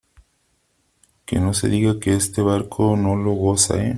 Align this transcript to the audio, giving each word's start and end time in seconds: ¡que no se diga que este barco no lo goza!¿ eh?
¡que 1.27 1.39
no 1.39 1.53
se 1.53 1.69
diga 1.69 1.99
que 1.99 2.15
este 2.15 2.41
barco 2.41 2.95
no 2.97 3.15
lo 3.15 3.33
goza!¿ 3.33 3.75
eh? 3.85 3.89